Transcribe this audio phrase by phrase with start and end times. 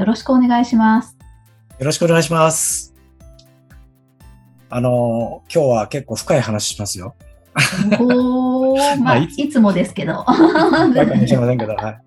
[0.00, 1.14] よろしくお願いします。
[1.78, 2.94] よろしくお願いします。
[4.70, 7.14] あの、今日は結構深い話しますよ。
[8.00, 10.24] おー、まあ、はいいつもですけど。
[10.24, 12.00] 深いかもしれませんけど、はい。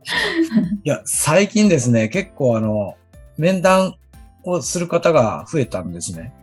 [0.84, 2.96] いや、最近ですね、結構あの、
[3.38, 3.94] 面談
[4.44, 6.34] をする方が増えたんですね。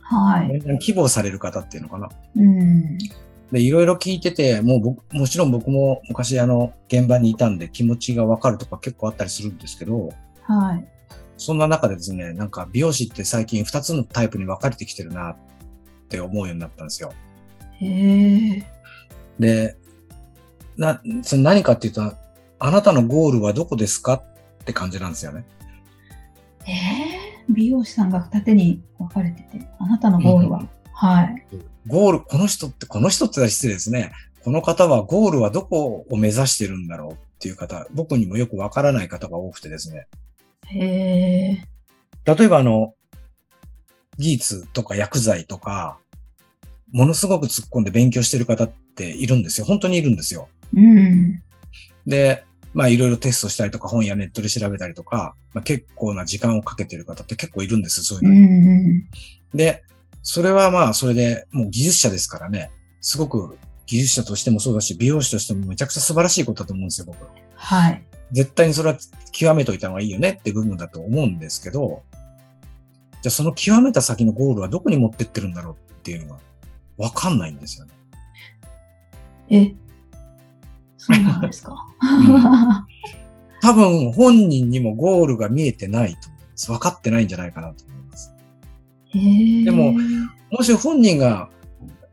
[0.00, 0.48] はい。
[0.48, 2.08] 面談希望される方っていうのかな。
[2.34, 2.98] うん。
[3.52, 10.12] で、いろいろ聞いてて、もう僕、もちろん僕も昔あの、現場にいたんで気持ちがわかるとか結構あったりするんですけど、
[10.50, 10.84] はい。
[11.36, 15.36] そんな中でですね、なんか美容師って最近2つのタイプに分かれてきてるなっ
[16.08, 17.12] て思うようになったんですよ。
[17.78, 17.86] へ
[18.56, 18.66] え。
[19.38, 19.76] で、
[20.76, 22.12] な、その何かっていうと、
[22.58, 25.44] あなたのゴールはどこですかって感じなんですよね。
[26.66, 31.46] えー、美容師さんが二手に分かれてて、あなたのゴールは、はい。
[31.86, 34.12] ゴール、この人って、この人って失礼ですね。
[34.42, 40.06] この方はゴールはどこを目指してるんだろうっていう方、僕にもよくわからない方が多くてですね。
[40.72, 41.64] へえ。
[42.24, 42.94] 例えばあの、
[44.18, 45.98] 技術とか薬剤とか、
[46.92, 49.66] ものすごく突っ込んで勉強してる方っているんですよ。
[49.66, 50.48] 本当にいるんですよ。
[50.74, 51.42] うん。
[52.06, 58.46] で、まあいろいろテストしたりとか本やネットで調べたりとか、まあ、結構な時間をかけてる方って結構いるんです、そういううのに。
[58.98, 59.08] ん。
[59.54, 59.82] で、
[60.22, 67.18] それはまあそれでもう技術者ですからね、すごく技術者としてもそうだし、美容師としてもめちゃくちゃ素晴らしいことだと思うんですよ、僕。
[67.54, 68.02] はい。
[68.32, 68.98] 絶対にそれは
[69.32, 72.02] 極めといた方がいいよねって部分だと思うんですけど、
[73.22, 76.40] じゃあその極めた先のゴールはどこに持ってってるんだろうっていうのが
[76.96, 77.92] わかんないんですよね。
[79.50, 79.74] え、
[80.96, 81.74] そうなんですか？
[83.62, 86.70] 多分本人にもゴールが見えてないと思います。
[86.70, 88.34] 分かってないんじゃないかなと思います。
[89.12, 89.92] でも
[90.50, 91.50] もし本人が、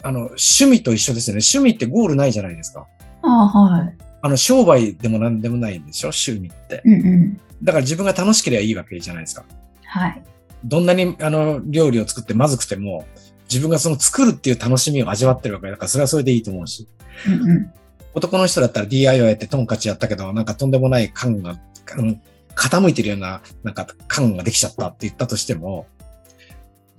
[0.03, 1.41] あの、趣味と一緒ですよね。
[1.41, 2.85] 趣味ってゴールないじゃないですか。
[3.23, 3.97] あはい。
[4.21, 6.09] あの、商売でも何でもないんでしょ？
[6.09, 6.81] 趣味って。
[6.85, 7.41] うんうん。
[7.63, 9.45] だから自分が楽しければいいわけじゃないですか。
[9.85, 10.23] はい。
[10.65, 13.05] どんなに、あの、料理を作ってまずくても、
[13.49, 16.87] 自分がその作るっていう楽しみを味わってるわけだから、それはそれでいいと思うし。
[17.27, 17.71] うんうん。
[18.13, 22.15] 男の人だったら DIY やってトンカチやったけど、なんかとんでもない感が、あの
[22.55, 25.85] 傾いてるような、なんか感ができちゃったって言ったとしても、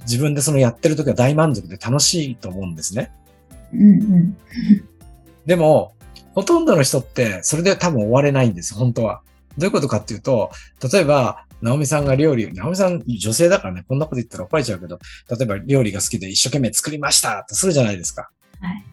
[0.02, 3.10] 自分でそのやってる時は大満足で楽しいと思うんですね。
[3.74, 3.84] うんう
[4.18, 4.38] ん。
[5.44, 5.92] でも、
[6.38, 9.22] ほとんどの人って、それで多分終われないんです、本当は。
[9.56, 10.53] どういうことかっていうと、
[10.93, 18.31] 例えば、ナオミさんが料理、ナオミさん女性だからね、こんなこと言ったら怒られちゃうけど、例えば料理が好きで一生懸命作りましたとするじゃないですか。
[18.60, 18.84] はい。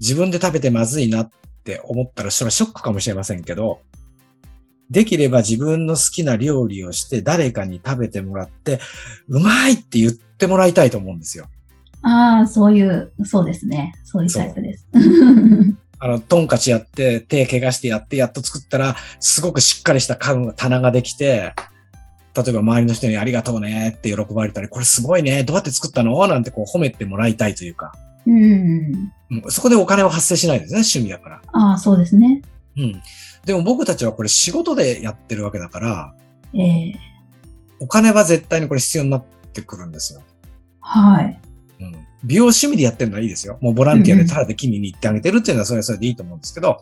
[0.00, 1.30] 自分で食べてまずいなっ
[1.62, 3.82] て思ったら、それはショックかもしれませんけど、
[4.88, 8.80] できれば自分の好きな料理をして誰かに食べてもらって、
[9.28, 11.50] うまいって言ってもらいたいと思うんですよ。
[12.02, 13.94] ああ、そういう、そうですね。
[14.04, 14.86] そういうタイプです。
[16.00, 21.54] あの、トンカチやって、手怪我してやって、やっと作ったら、すごくしっかりした家具棚ができて、
[22.36, 26.24] 例えば周りの人にありがとうねって喜ばれたり、これすごいね、どうやって作ったの？
[26.28, 27.92] なんてこう褒めてもらいたいというか、
[28.26, 28.92] うん。
[29.28, 31.42] もうそこでお金は発生しないですね、趣味だから。
[31.52, 32.42] ああ、そうですね。
[32.76, 33.02] うん。
[33.44, 36.14] でも僕たちはこれ仕事でやってるわけだから、
[36.54, 36.94] ええ
[37.80, 40.22] お金は絶対にこれ必要になってくるんですよ。
[40.80, 41.40] はい。
[41.80, 42.06] うん。
[42.24, 43.58] 美容趣味でやってるのはいいですよ。
[43.60, 46.80] もうボランティアでタダで気に入ってあげてるっていうのはそれはそれでいいと思うんですけど、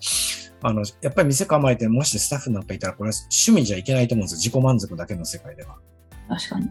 [0.62, 4.36] あの、やっぱり店構えてもしスタッフなんかいたらこれは趣味じゃいけないと思うんですよ。
[4.38, 5.76] 自己満足だけの世界では。
[6.28, 6.66] 確かに。
[6.66, 6.68] う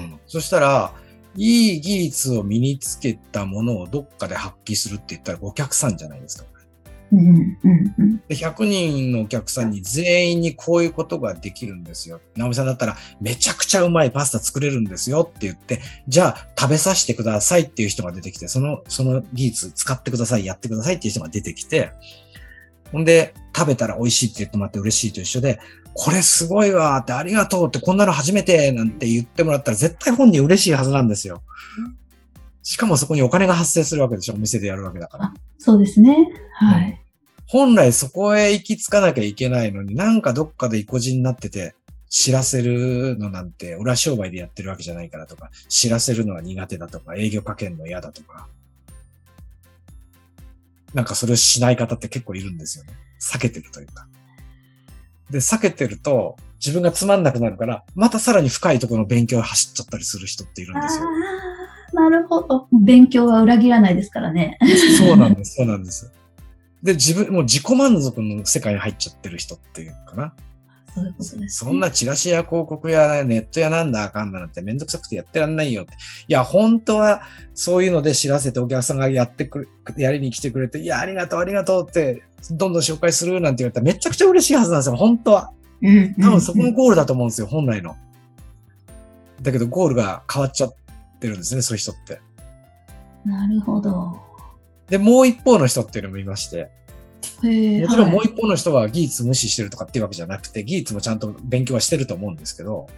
[0.00, 0.20] ん。
[0.26, 0.92] そしたら、
[1.36, 6.44] いい技術を身につけたものをどっかで発揮するって言ったらお客さんじゃないですか。
[7.12, 8.16] うんうんうん。
[8.28, 12.20] で、100人のお客さんに全員にこういうことができるんですよ。
[12.36, 21.92] 直美さんだったら、めちゃくちゃうまいパスタ作れるんですよって言って、じゃあ食べさせてくださいっていう人が出てきて、その、その技術使ってください、やってくださいっていう人が出てきて、
[22.92, 25.58] ほんで、食べたら美味しいって言ってもらって嬉しいと一緒で、
[25.92, 31.42] これすごいわってありがとうってこんなの初めてなんて言ってもらったら絶対本人嬉しいはずなんですよ。
[32.62, 35.34] しかもそこにお金が発生するわけでしょお店でやるわけだから。
[35.58, 36.16] そうですね。
[36.54, 37.00] はい。
[37.46, 41.74] 本来そこへ行き着かなきゃいけないのに、なんかどっかで意固地になってて、
[42.08, 48.48] 知らせるのなんて、俺は商売でやってるわけじゃないからとか、知らせるのは苦手だとか、営業かけるの嫌だとか。
[50.92, 52.92] なんかそれをしない方って結構いるんですよね。
[53.20, 54.08] 避けてるというか。
[55.30, 61.04] で、避けてると、自分がつまんなくなるから、またさらに深いところの勉強を走っちゃったりする人っているんあですよ。
[61.94, 62.68] あ、なるほど。
[62.72, 64.58] 勉強は裏切らないですからね。
[64.98, 66.12] そうなんです、そうなんです。
[66.82, 70.34] で、自分、もう自己満足の世界に入っちゃってる人っていうのかな。
[70.94, 75.92] そういうことです、そんなチラシや広告やネットやなんだあかんだなんてめんどくさくてやってらんないよって。
[76.26, 77.22] いや、本当は
[77.54, 85.52] そういうので知らせてお客さんがやってくれ、やりに来てくれて、いや、ありがとう、ありがとうって、どんどん紹介するなんて言われたらめちゃくちゃ嬉しいはずなんですよ、本当は。
[85.82, 86.14] うん。
[86.14, 87.94] 多分そこのゴールだと思うんですよ、本来の。
[89.42, 90.74] だけどゴールが変わっちゃっ
[91.20, 92.20] てるんですね、そういう人って。
[93.24, 94.20] なるほど。
[94.88, 96.70] で、もう一方の人っていうのもいまして。
[97.42, 97.48] も
[97.88, 102.88] ちろんもうはい一方の人は技術無視してるとかっていうわけじゃなくて、技術もちゃんと勉強はしてると思うんですけど、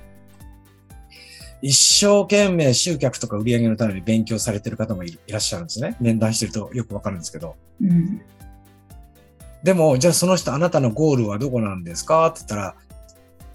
[1.60, 5.96] 一生懸命集客とか売り上げのために勉強されてる方もいいらっしゃるんですね。
[6.00, 7.56] 面談してるとよくわかるんですけど。
[7.80, 8.20] うん。
[9.62, 12.74] でも、じゃあその人あなたのゴールはどこなんですかって言ったら、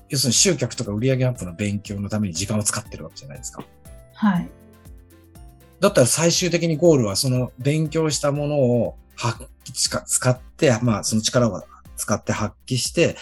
[0.07, 3.61] 要するに集客とか売り上げアップの勉強のために時間を使ってるわけじゃないですか。
[4.17, 4.49] はい。
[5.79, 11.63] だったら最終的にゴールはその勉強したものを発揮使使って、まあその力を
[11.95, 13.15] 使って発揮して、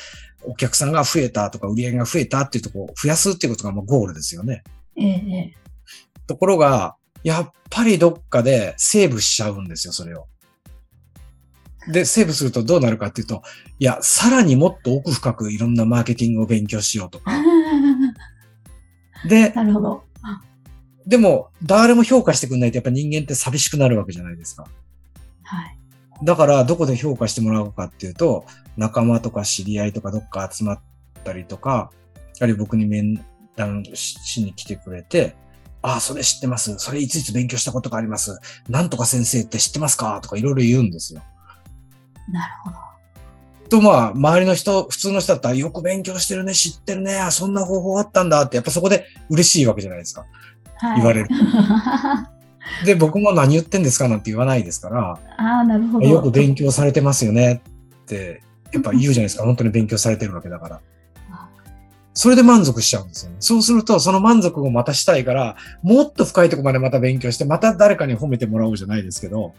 [0.44, 4.64] お客さんが増えたとか売り上げが増えたっていうところを増やすっていうことがもうゴールですよね。
[4.96, 5.54] ええええ。
[6.28, 10.28] ところが、やっぱりどっかでセーブしちゃうんですよ、それを。
[11.88, 13.42] で、セーブするとどうなるかっていうと、
[13.80, 17.32] いや、さらにもっと奥深くいろんなマーケティングを勉強しようとか。
[19.28, 20.04] で、なるほど。
[21.08, 24.68] でも、誰も評価してくれないとやっぱ人間って寂しくなるわけじゃないですか。
[25.44, 25.78] はい。
[26.24, 28.46] だから、どこで評価してもらうかっていうと、
[28.78, 30.80] 仲間とか知り合いとかどっか集まっ
[31.24, 31.92] たりとか、
[32.40, 33.24] あるいは僕に面
[33.56, 35.36] 談ししに来てくれて、
[35.82, 36.76] ああ、それ知ってます。
[36.80, 38.40] それいついつ勉強したことがあります。
[38.68, 41.22] なんとか先生って知ってますかとかいろいろ言うんですよ。
[42.32, 42.78] なるほど。
[43.70, 50.26] と、まあ、周りの人、普通の人だったらよく勉強してるね、知ってるね、あそんな方法あったんだって、やっぱそこで嬉しいわけじゃないですか。
[50.76, 50.98] はい。
[50.98, 51.30] 言われる。
[52.86, 56.08] で、僕も何言ってんですかなんて言わないですから、ああ、なるほど。
[56.08, 57.62] よく勉強されてますよね
[58.04, 58.42] って、
[58.72, 59.44] やっぱ言うじゃないですか。
[59.46, 60.82] 本当に勉強されてるわけだから。
[62.18, 63.38] それで満足しちゃうんですよね。
[63.42, 69.54] そうすると、その満足をまたしたいから、もっと深いところまでまた勉強して、また誰かに褒めてもらおうじゃないですけど、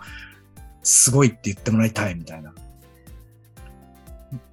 [0.82, 2.54] すごいって言ってもらいたいみたいな。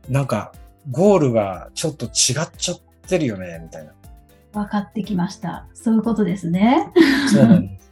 [0.09, 0.51] なんか、
[0.91, 3.93] ゴールがちょっと違っちゃってるよね、みたいな。
[4.53, 5.67] 分かってきました。
[5.73, 6.91] そういうことですね。
[7.31, 7.91] そうなんです。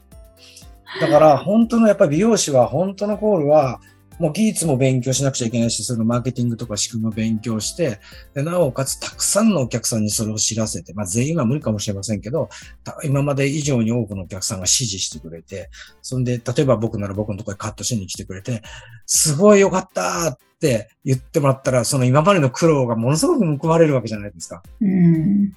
[1.00, 3.80] だから、本当のやっぱり美容師は、本当のゴールは、
[4.19, 8.00] もう技術も勉強しなくちゃいけないし、そのマーケティングとか仕組みも勉強して、
[8.36, 12.48] でなおかつたくさんのお客さんにそれを知らせて、まあ全員は無理かもしれませんけど、
[12.84, 15.72] た今まで以上に多くのお客さんが支持してくれて、
[16.04, 18.62] そんで、例えば僕なら僕のところにカットしに来てくれて、
[19.08, 24.62] すごいよかったって言ってもらったら、その今までの苦労がものすごく報われるわけじゃないですか。
[24.81, 25.56] うん。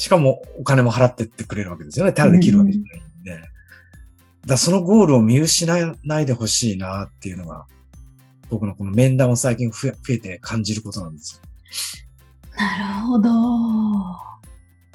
[0.00, 2.14] しかもお金も払ってってくれるわけですよね。
[2.14, 3.50] ただで切るわけじゃないんで。
[4.46, 7.66] だそのゴールを見失わないでほしいなっていうのが、
[8.48, 11.42] 僕のこの面談を最近増え増えて感じることなんですよ。
[12.56, 13.30] なるほど。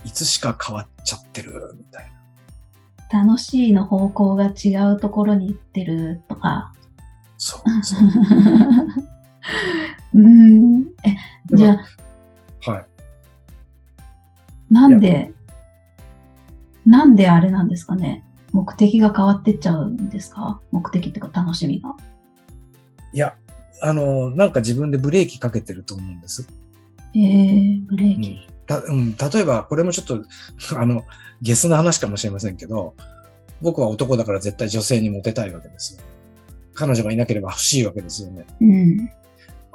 [0.05, 2.11] いつしか変わっちゃってるみたい
[3.11, 3.25] な。
[3.25, 6.73] 楽しいの方向が違うところに行ってるとか。
[7.37, 8.09] そうそう。
[10.17, 10.81] うん。
[11.03, 11.15] え、
[11.53, 11.77] じゃ
[12.65, 12.94] あ、はい。
[14.75, 15.31] なんで、
[16.85, 18.25] なんであれなんですかね？
[18.51, 20.59] 目的が変わってっちゃうんですか？
[20.71, 21.95] 目的っていうか楽しみが。
[23.13, 23.35] いや、
[23.81, 26.45] あの、なんか自分でブレーキかけてると思うんです。
[27.15, 28.29] えー、ブレーキ。
[28.31, 30.25] うんたうん、例えば、これもちょっと、
[30.75, 31.03] あの、
[31.39, 32.95] ゲスな話かもしれませんけど、
[33.61, 36.01] 僕は男だから絶対女性にモテたいわけですよ。
[36.73, 38.45] 彼女がいなければ欲しいわけですよね。
[38.59, 39.09] うん。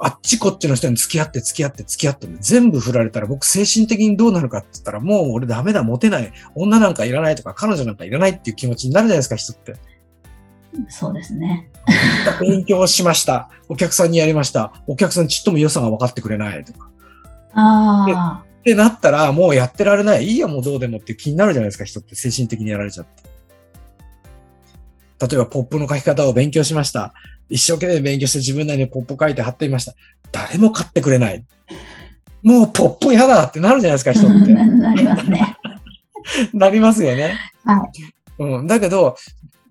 [0.03, 9.75] あっちこっちの人に付き合って付き合って付き合って全部振られたら僕精神的にどうなるかって言ったらもう俺ダメだ、モテない、女なんかいらないとか彼女なんかいらないっていう気持ちになるじゃないですか、人って。
[10.89, 11.69] そうですね。
[12.39, 13.49] 勉強しました。
[13.69, 14.73] お客さんにやりました。
[14.87, 16.89] お客さんちっとも良さが分かってくれないとか。
[17.53, 20.25] ああ、ってなったら、もうやってられない。
[20.25, 23.23] いいや、もうどうでもって気になるじゃないですか、人って精神的にやられちゃって。
[25.21, 27.13] 例えば、ポップの書き方を勉強しました。
[27.49, 29.93] 一生懸命勉強して自分なりにポップ書いて貼っていました。
[30.31, 31.45] 誰も買ってくれない。
[32.41, 34.53] もうポップ嫌だってなるじゃないですか、人って。
[34.53, 35.57] な なりますね。
[36.53, 37.37] なりますよね。
[37.63, 37.87] は
[38.39, 38.67] うん。
[38.67, 39.15] だけど、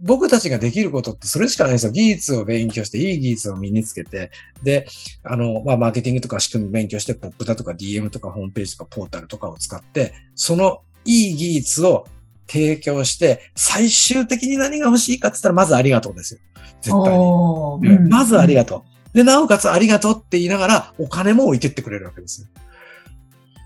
[0.02, 1.92] 僕たちができることってそれしかないんですよ。
[1.92, 4.30] 技術を勉強して、いい技術を身につけて、
[4.62, 4.86] で、
[5.22, 12.06] あの、まあ、マーケティングとか仕組み勉強して、ポップだとか DM とかホームページとかポータルとかを使って、そのいい技術を
[12.50, 16.40] 提供して、最終的に何が欲しいかって言ったら、まずありがとうですよ。
[16.80, 17.96] 絶対に。
[17.96, 19.16] うんまずありががとう。
[19.16, 22.48] で、なおかつありがとうって言いながら、お金も置いてってくれるわけですよ。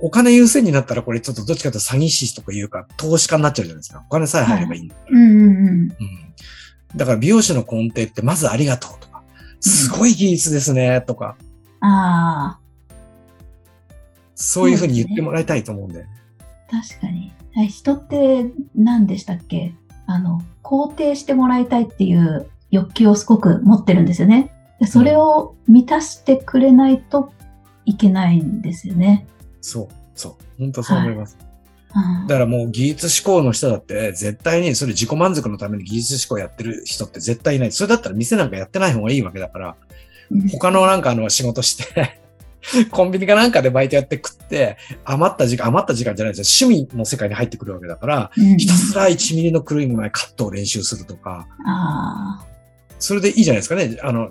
[0.01, 4.05] お金優先になったらこれちょっとどっちかというと詐欺師とかいうか投資家になっちゃうじゃないですか。
[4.07, 4.95] お金さえ入ればいいんだ。
[5.09, 5.49] うんうんうん。
[5.49, 5.51] う
[5.85, 5.91] ん。
[6.97, 9.23] だから美容師の根底ってまずありがとうとか、
[9.61, 11.37] すごい技術ですねとか、
[11.81, 12.61] ああ、
[14.35, 16.05] そういうふうに言ってもらいたいと思うんで。
[16.71, 17.33] 確かに。
[17.55, 19.75] はい人って何でしたっけ？
[20.07, 24.53] あの、肯定してもらいたいっていう欲求をすごく持ってるんですよね。
[24.81, 27.33] でそれを満たしてくれないと
[27.85, 29.27] いけないんですよね。
[29.61, 30.35] そう、そう。
[30.59, 31.39] 本当そう思います。
[31.41, 37.73] うんだからもう技術志向の人だって絶対にそれ自己満足のために技術志向やってる人って絶対いない。
[37.73, 39.77] それだったら店なんかやってない方がいいわけだから、
[40.33, 42.21] うん他のなんかあの仕事して、
[42.91, 46.69] コンビニかなんかでバイトやって食って、余った時間、余った時間じゃないですよ。
[46.69, 51.47] 趣味の世界に入ってくるわけだから、うんひたすら1ミリの狂いもないカットを練習するとか、
[52.99, 53.97] それでいいじゃないですかね。
[54.03, 54.31] あの、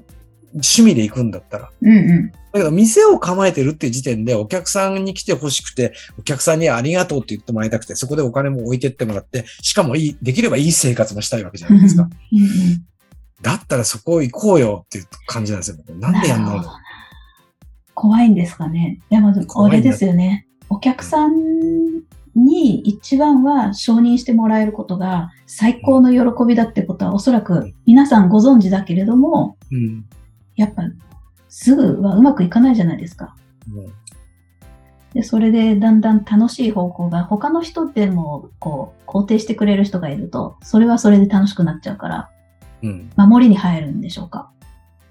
[0.53, 1.69] 趣味で行くんだったら。
[1.81, 2.31] うんうん。
[2.31, 12.07] だけど、店を構えてるっていう時点で、お客さんに来て欲しくて、お客さんにありがとうって言ってもらいたくて、そこでお金も置いてってもらって、しかもいい、できればいい生活もしたいわけじゃないですか。
[13.41, 15.77] だったらそこ行こうよっていう感じなんですよ。
[15.99, 16.63] なんでやんないの？
[17.93, 19.00] 怖いんですかね。
[19.09, 20.47] いや、まず、怖いんだあれですよね。
[20.69, 21.33] お客さん
[22.35, 30.05] に一番は承認してもらえることが最高の喜びだってことはおそらく皆さんご存知だけれども、うん。
[30.55, 30.83] やっぱ
[31.50, 33.35] すぐはうまくいかないじゃないですか。
[33.67, 33.91] もう
[35.13, 42.29] で、それでだんだん楽しい方向が他の人でもこう肯定してくれる人がいると、それはそれで楽しくなっちゃうから、
[42.81, 43.12] うん。
[43.15, 44.51] 守りに入るんでしょうか。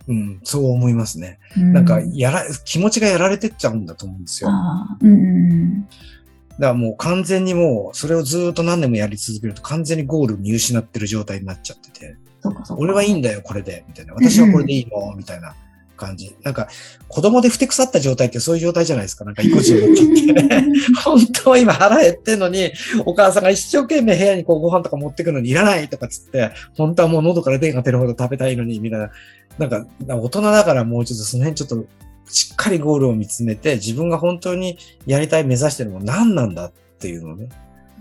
[0.08, 0.40] うん。
[0.42, 1.38] そう思いますね。
[1.56, 4.50] うなんか、やら、気持ちがやられてっちゃうんだと思うんですよ。
[5.00, 5.88] うんうん
[6.58, 12.16] らもう完全にもう、それをずーっと何年もやり続けると完全にゴール見失ってる状態になっちゃってて。
[12.76, 14.14] 俺はいいんだよ、これで、みたいな。
[14.14, 15.54] 私はこれでいいの、みたいな
[16.02, 16.34] 感じ。
[16.42, 16.68] なんか、
[17.08, 19.24] 子供でふてくさった状態ってそういう状態じゃないですか。
[19.24, 20.72] なんか、意固地になっちゃって。
[21.04, 22.72] 本当は今腹減ってんのに、
[23.06, 29.10] お母さんが一生懸命部屋にこうご飯とか持ってくるのにいらないとかつって、本当はもう喉から手が出るほど食べたいのに、みたいな。
[29.58, 31.86] なんか、大人だからもうちょっとその辺ちょっと、
[32.30, 37.48] しっかりゴールを見つめて、自分が本当にやりたい、目指してるのは何なんだっていうのをね、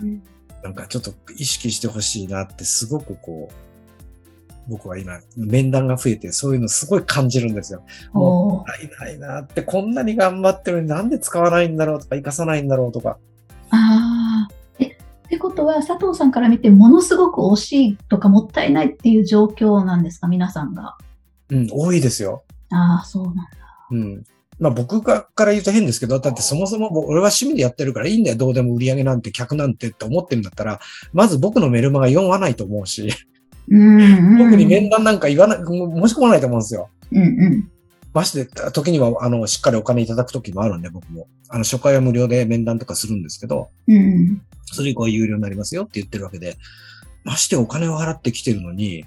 [0.02, 0.24] うん
[0.64, 3.71] なんかちょっと意識してほしいなってすごくこう、
[4.68, 7.84] 僕は今、面談が増えて、そういうのすごい感じるんですよ。
[8.14, 13.18] もったいないなって、こんなに頑張ってるのになんで使わないんだろうとか、活かさないんだろうとか。
[13.70, 14.54] ああ。
[14.80, 14.96] え、っ
[15.30, 20.98] てことは、佐藤さんから見て、ものすごく惜しいとか、もったいないっていう状況なんですか、皆さんが。
[21.50, 22.44] うん、多いですよ。
[22.70, 23.46] ああ、そうなんだ。
[23.92, 24.24] うん。
[24.62, 30.80] まあ僕がから言うと変ですけど、だってそもそも僕俺は趣味でやってるからいいんだよ、どうでも売り上げなんて客なんてって思ってるんだったら、
[31.14, 33.12] まず僕のメルマガ読まないと思うし、
[33.70, 34.38] うん、うん。
[34.38, 36.90] 僕に面談なんか言わない、申し込まないと思うんですよ。
[37.12, 37.72] うんうん。
[38.14, 41.28] まして、時には、あの、しっかりお金いただく時もあるんで、僕も。
[41.50, 44.42] あの、初回は無料で面談とかするんですけど、うん。
[44.66, 46.58] それ以降は有料になりますよって言ってるわけで、
[47.24, 49.06] ましてお金を払ってきてるのに、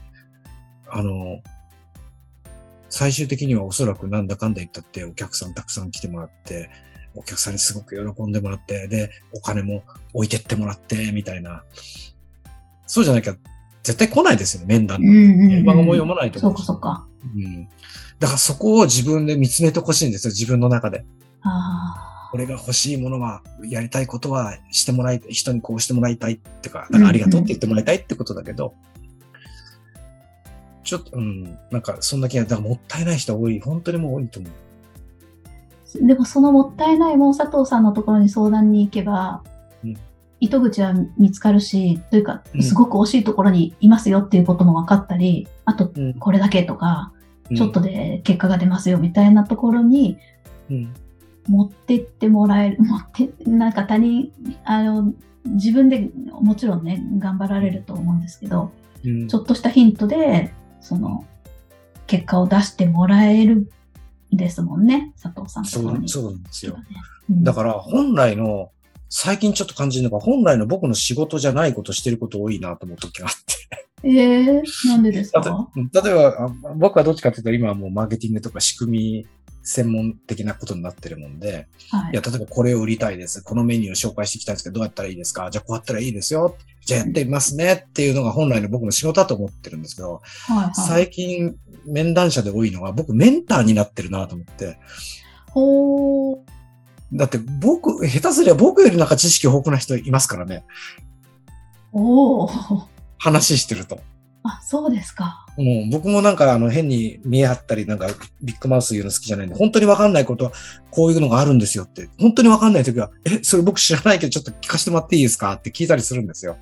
[0.88, 1.42] あの、
[2.88, 6.70] 最終的にはおそらくなんだかんだ言ったってお客さんたくさん来てもらって、
[7.14, 9.82] お客さんにすごく喜んでもらって、で、お金も
[10.12, 11.64] 置いてってもらって、みたいな。
[12.86, 13.36] そうじゃなきゃ
[13.84, 15.06] 絶対来ないですよね、面談うん。
[15.06, 15.64] うん。
[15.64, 16.66] も読まないとそう思うし。
[16.66, 17.06] かそうか。
[17.36, 17.68] うん。
[18.18, 21.04] だからそこを自分で見つめてほしいんですよ、自分の中で。
[21.42, 28.74] あ俺が欲しいものは、やりたいことはしてもらい人にこうしてもらいたいってか、だからありがとうって言ってもらいたいってことだけど、
[30.82, 34.52] ちょっと、うん、なんかそんな気が、だからもったいない人多い、本当にもう多いと思う。
[36.02, 36.06] あ。
[36.06, 39.44] でも、そのもったいないもん佐藤さんのところに相談に行けば、
[39.84, 39.96] うん
[40.40, 42.62] 糸口は見つかるし、というかう、ん。
[42.62, 46.14] すごく惜しいところにいますよっていうことも分かったり、あと、うん。
[46.14, 47.12] これだけとか、
[47.50, 47.56] うん。
[47.56, 50.18] ちょっとで結果が出ますよみたいなところに
[50.70, 50.94] うん。
[51.46, 54.32] 持ってってもらえる、 持って、なんか他人、
[54.64, 55.14] あの、
[55.44, 56.10] 自分で
[56.40, 58.70] もちろんね、頑張られると思うんですけど、
[59.04, 59.28] うん。
[59.28, 61.24] ちょっとしたヒントで、その、
[62.06, 63.68] 結果を出してもらえる
[64.32, 66.02] んですもんね、佐藤さんのとそう、なん
[66.42, 66.76] ですよ。
[67.30, 67.44] うん。
[67.44, 68.70] だから本来の、
[69.16, 73.32] 最近ちょっと感じるのが、本来の僕の仕事じゃないことしてること多いなと思う時があっ
[74.02, 74.08] て。
[74.08, 75.68] ええなんでですか？
[75.76, 79.26] 例えば、あ僕はどっちかというと、今はもうマーケティングとか仕組み
[79.62, 83.40] 専門的なことになってるもんで、はいいや、例えばこれを売りたいです。
[83.44, 85.48] このメニューを紹介していきたいんですけど、どうやったらいいですか？
[85.48, 86.56] じゃあこうやったらいいですよ。
[86.84, 90.74] じゃあやってみますねっていうのが本来の僕の仕事だと思ってるんですけど、はいはい。
[90.74, 91.54] 最近
[91.86, 94.76] 面談者で多いのが僕メンターになってるなと思って。
[95.52, 96.53] ほー。
[97.14, 100.64] だって僕、下手すりゃ僕よりなんか知識豊富な人いますからね。
[101.92, 102.86] おー。
[103.18, 104.00] 話してると。
[104.42, 105.46] あ、そうですか。
[105.56, 108.08] うん、僕もなんかあの変に見え張ったり、なんか
[108.42, 110.52] ビッグマウス言うの好きじゃないんで、本当にわかんないことは
[110.90, 116.58] こういうのがあるんですよって、本当にわかんないときは、え、それ僕知らないけどちょっと聞かせてもらっていいですかって聞いたりするんですよ。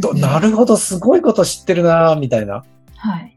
[0.00, 2.62] となるほど、すごいこと知ってるなみたいな。
[2.96, 3.34] はい。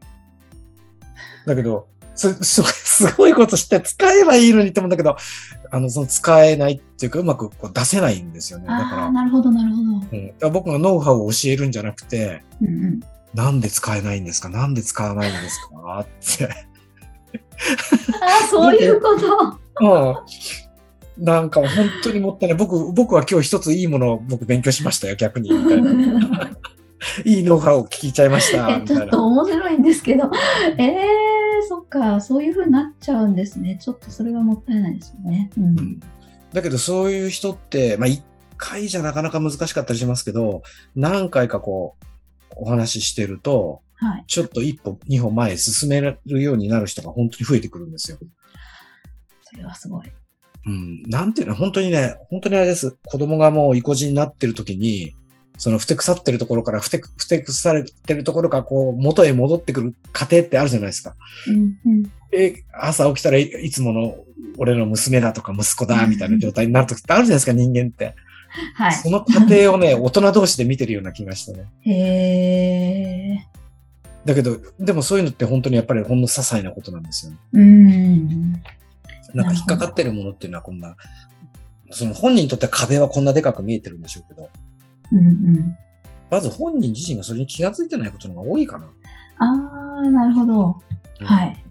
[1.46, 5.16] だけど、す、 すごい、すごいこと知って使えばいいのにって思うんだけど、
[5.70, 8.66] あの、その使えないっていうか、うまくこう出せないんですよね。
[8.66, 9.82] だああ、から、なるほど、なるほど。
[9.82, 13.00] うん、だ僕がノウハウを教えるんじゃなくて、うんうん。
[13.34, 14.48] なんで使えないんですか？
[14.48, 16.00] なんで使わないんですか？
[16.00, 16.06] っ
[16.38, 16.44] て。
[16.46, 19.08] ああ、そういうこ
[19.78, 19.86] と。
[21.18, 21.24] うん。
[21.24, 21.68] なんか本
[22.02, 22.58] 当にもったいない。
[22.58, 25.50] 僕、僕は今日一ついいものを僕勉強しましたよ、逆に。
[25.52, 25.90] みたいな。
[27.24, 28.70] いいノウハウを聞いちゃいました。
[28.70, 29.08] えちょっ。
[29.08, 30.30] と面白いんですけど、
[30.78, 30.98] ええー、
[31.68, 33.78] そっか、そういう風になっちゃうんですね。
[33.80, 35.50] ちょっとそれはもったいないですよね。
[35.56, 35.78] うん。
[35.78, 36.00] うん
[36.52, 38.22] だけどそういう人って、まあ一
[38.56, 40.62] 回じゃなかなか難しかったりしますけど、
[40.96, 42.04] 何回かこう、
[42.56, 44.24] お話ししてると、はい。
[44.26, 48.18] ちょっと一歩、二歩前へ進めるようになる人が本当に増えてくるんですよ。
[49.42, 50.06] それはすごい。
[50.66, 51.02] うん。
[51.02, 52.96] なんていうの、本当にね、本当にあれです。
[53.06, 55.14] 子供がもう意固地になってる時に、
[55.58, 61.14] そのふてくさってるところから、ふてく、ふてくされてるところから、こう、元へ戻ってくる過程ってあるじゃないですか。
[61.48, 62.12] うんうん。
[62.32, 64.16] え、朝起きたらいいつもの
[64.58, 68.14] 俺の娘だとか息子だみたいな状態になる時ってあるじゃないですか、人間って。
[68.74, 68.92] はい。
[68.92, 71.66] その過程をね、 大人同士で見てるような気がしたね。
[71.82, 71.92] へ
[73.34, 73.46] え。
[74.24, 77.38] だけど、でもそういうのって本当にやっぱりほんの些細なことなんですよね。
[77.52, 78.52] うん。
[79.34, 80.96] なんか引っかかってるものっていうのはこんな、
[81.90, 84.50] その本人にとって壁はこんなでかく見えてるんでしょうけど、
[85.12, 85.76] うんうん。
[86.30, 88.86] まず本人自身がそれに気がついてないことの方が多いかな。
[89.38, 90.76] ああ、なるほど。
[91.20, 91.64] はい。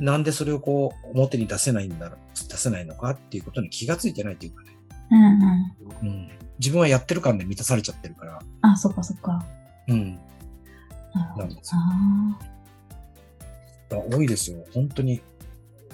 [0.00, 4.76] なんでそれをこう表に出せないんだろう、出せないのかっていうことに気がついてないっていうかね。
[5.10, 5.22] うん
[6.02, 6.08] うん。
[6.08, 6.28] うん。
[6.58, 8.40] 自分はやってる感で満たされちゃってるから。
[8.62, 9.44] あ、そっかそっか。
[9.88, 10.14] うん。
[11.14, 11.46] なるほど。
[11.46, 11.80] なんですよ。
[11.80, 12.38] あ
[14.10, 14.64] 多いですよ。
[14.72, 15.20] 本当に。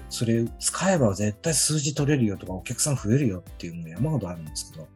[0.08, 4.88] それ使えば絶対数字取れるよとかお客さん増えるよっていうのが山ほどあるんですけど。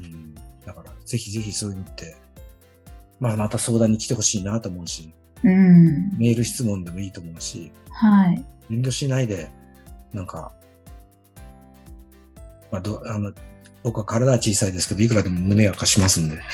[0.00, 0.34] うん。
[0.64, 2.16] だから、ぜひぜひそういうのって、
[3.18, 6.18] まあまた相談に来てほしいなと思うし、ーうん。
[6.18, 8.44] メール質問でもいいと思うし、はい。
[8.70, 9.50] 遠慮しないで、
[10.12, 10.52] なんか、
[12.70, 13.32] まあど、あの、
[13.82, 16.36] 僕は体は小さいですけど、いくらでも胸が貸しますんで、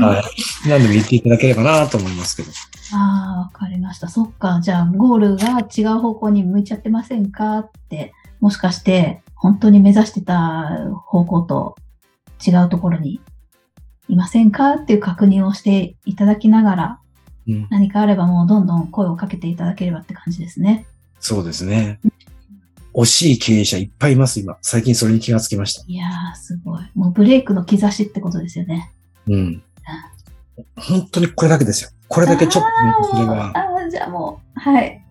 [0.00, 0.68] はい。
[0.68, 2.50] 何でも言っていただければなと思いますけど。
[2.94, 4.08] ああ、わかりました。
[4.08, 4.60] そっか。
[4.62, 11.76] じゃあ、ゴールが違う方向に向いちゃってませんかって、もしかして、本当に目指してた方向と
[12.46, 13.20] 違うところに
[14.08, 17.00] いませんかっていう確認をしていただきながら、
[17.46, 17.66] うん。
[17.70, 20.86] 何かあればもうどんどん声をかけていただければって感じですね。
[21.20, 22.00] そうですね。
[22.94, 24.58] 惜しい経営者いっぱいいます、今。
[24.60, 25.84] 最近それに気がつきました。
[25.86, 26.82] いやー、すごい。
[26.94, 28.92] もうブレイクの兆しってことですよね。
[29.28, 29.62] うん。
[30.76, 31.90] 本当にこれだけですよ。
[32.08, 32.64] これだけちょっ
[33.02, 35.04] と、それは、ああ、じゃあもう、はい。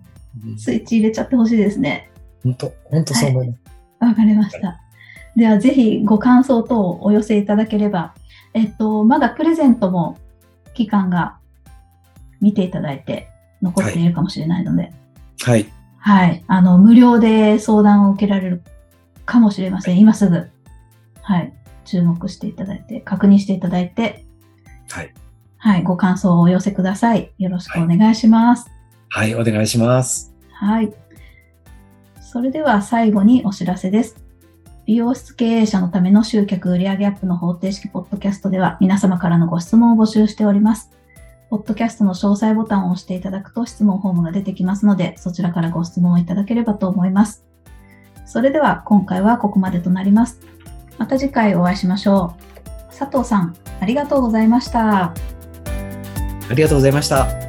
[0.46, 2.12] うんスイッチ入れちゃってほしいですね。
[2.44, 3.60] 本当、本当そう思います。
[4.00, 4.80] わかりました。
[5.36, 8.16] では、ぜひご感想等をお寄せいただければ、
[8.54, 10.18] えっと、まだプレゼントも
[10.74, 11.38] 期間が
[12.42, 13.30] 見ていただいて
[13.62, 14.94] 残っているかもしれないので、
[15.42, 15.72] はい。
[15.98, 16.44] はい。
[16.48, 18.64] あの、無料で相談を受けられる
[19.26, 20.00] かもしれません。
[20.00, 20.50] 今すぐ、
[21.22, 21.54] はい。
[21.86, 24.26] 注目していただいて、確認していただいて、
[24.90, 25.14] はい。
[25.58, 25.84] はい。
[25.84, 27.32] ご感想をお寄せください。
[27.38, 28.72] よろしくお願いします。
[29.10, 30.34] はい、お願いします。
[30.52, 30.94] はい。
[32.30, 34.18] それでは最後にお知らせです。
[34.86, 40.92] 美容室経営者のための集客売上アップの方程式ポッドキャストでは皆様からのご質問を募集しております。
[41.50, 47.46] ポッドキャストの詳細ボタンを押していただくと質問フォームが出てきますので、そちらからご質問をいただければと思います。
[48.26, 50.42] それでは今回はここまでとなります。
[50.98, 52.94] また次回お会いしましょう。
[52.94, 55.06] 佐藤さん、ありがとうございました。
[55.06, 55.14] あ
[56.54, 57.47] りがとうございました。